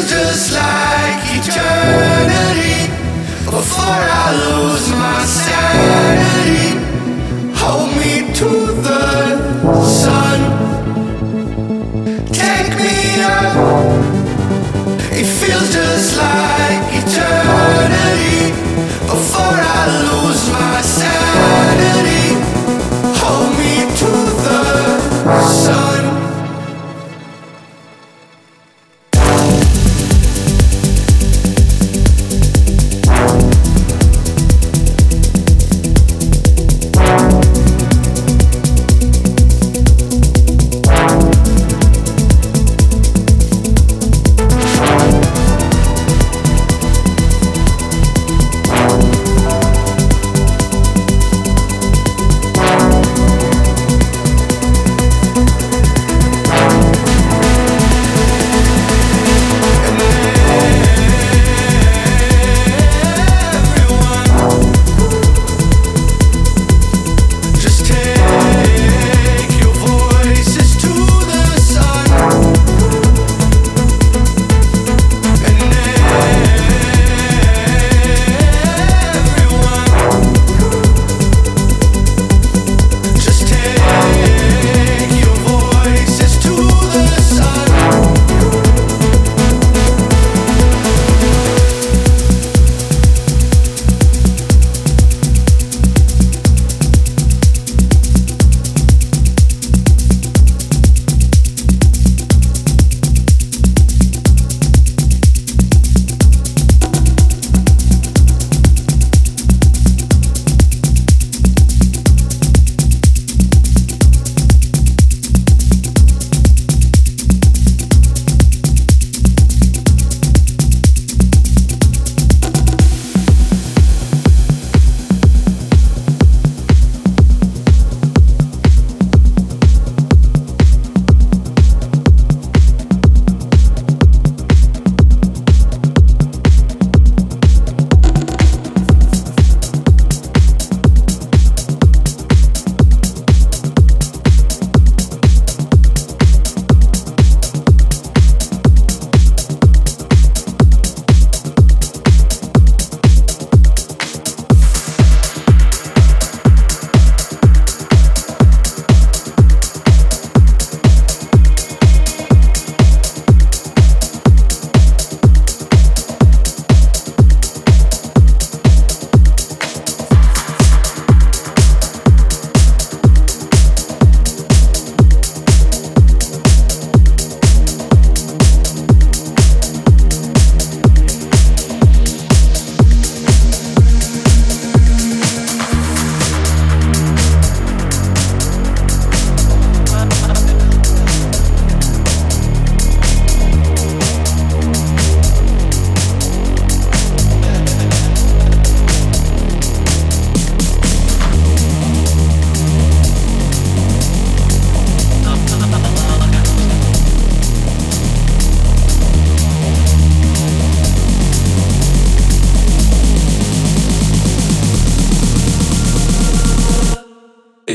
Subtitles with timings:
[0.00, 2.90] Feels just like eternity.
[3.44, 6.78] Before I lose my sanity,
[7.54, 8.50] hold me to
[8.82, 10.40] the sun.
[12.32, 13.56] Take me up,
[15.12, 18.52] it feels just like eternity.
[19.06, 21.29] Before I lose my sanity,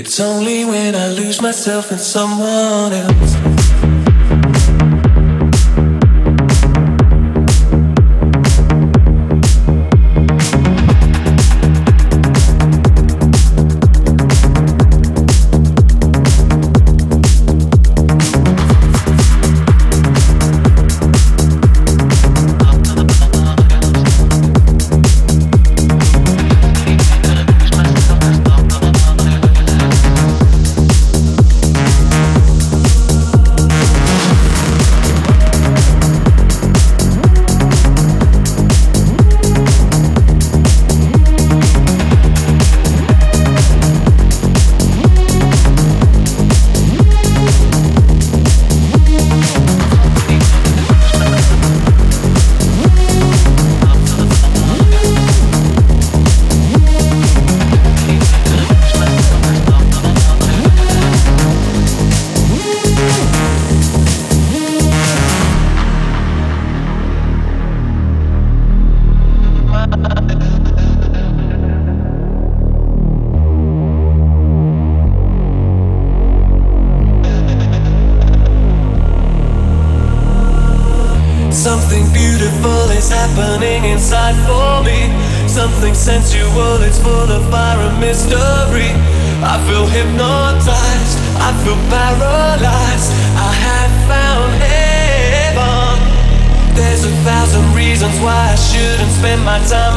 [0.07, 3.54] It's only when I lose myself in someone else.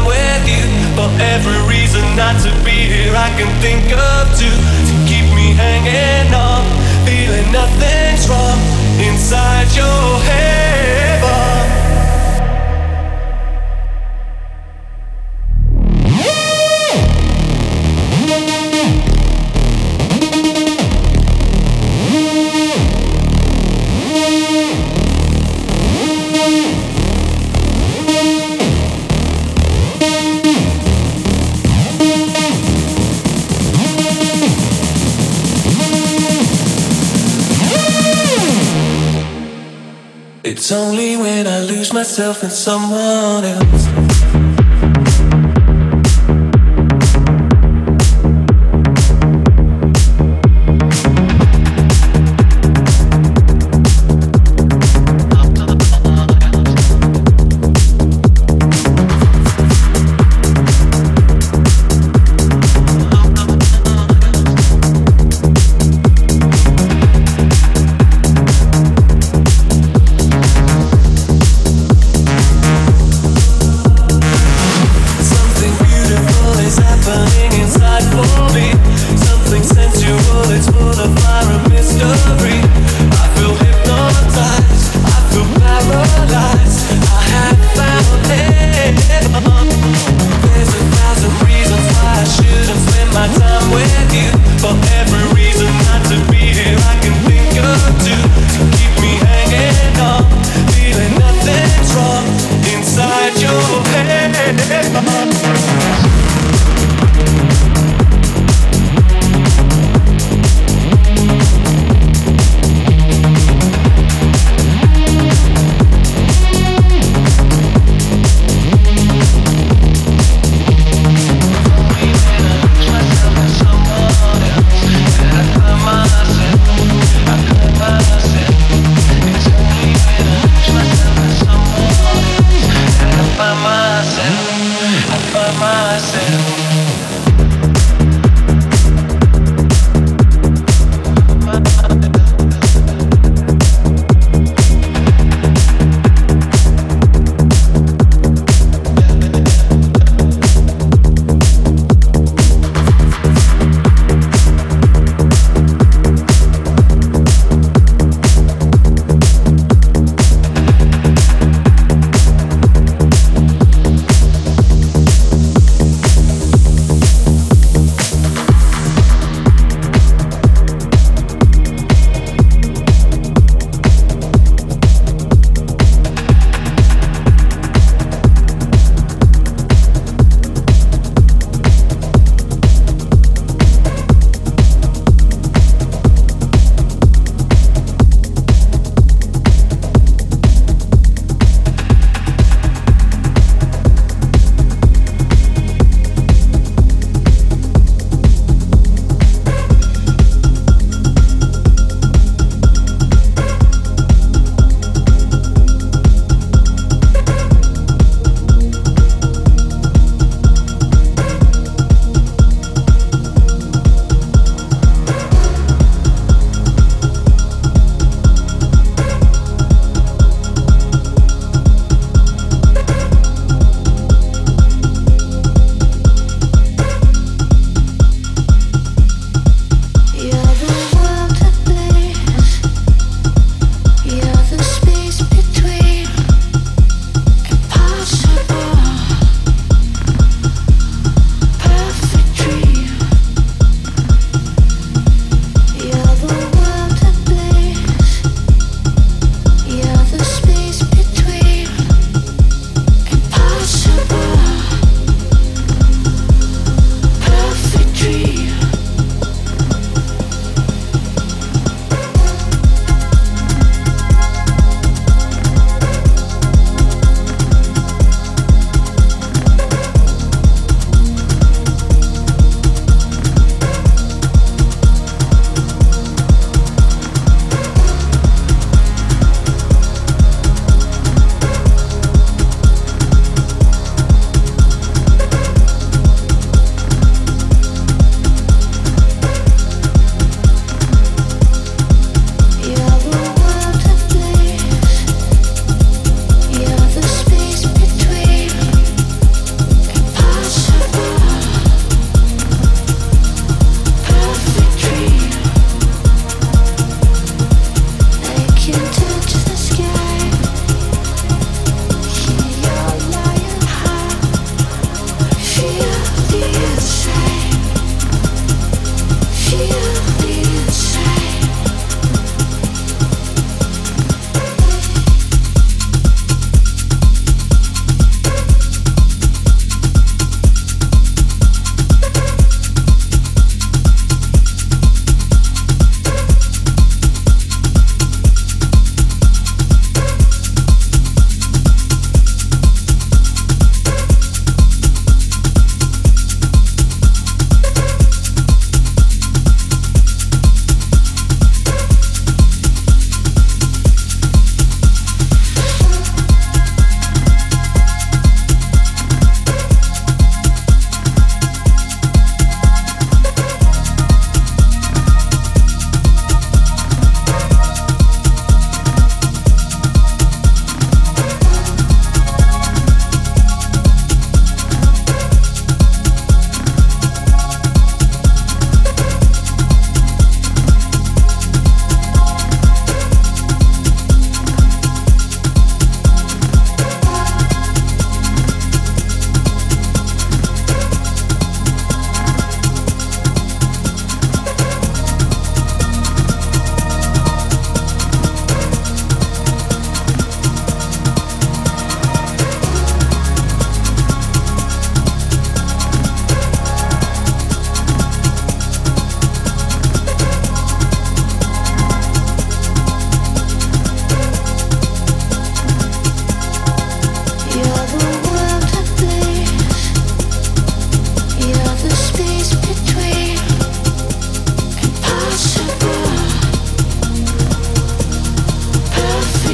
[0.08, 0.64] with you.
[0.96, 4.58] For every reason not to be here I can think of two.
[4.88, 6.64] To keep me hanging on
[7.06, 8.58] Feeling nothing's wrong
[8.98, 11.57] Inside your head.
[40.68, 44.07] It's only when I lose myself in someone else.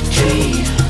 [0.00, 0.83] tree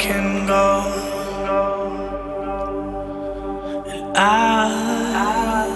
[0.00, 0.66] can go.
[3.86, 5.66] And I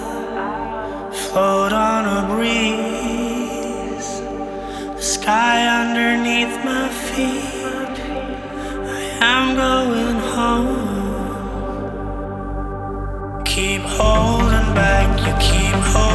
[1.13, 4.09] float on a breeze,
[4.95, 7.97] the sky underneath my feet.
[8.97, 10.85] I am going home.
[13.45, 16.14] Keep holding back, you keep holding